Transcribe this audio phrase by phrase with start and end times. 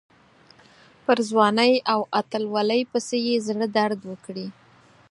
[1.05, 4.47] پر ځوانۍ او اتلولۍ پسې یې زړه درد وکړي.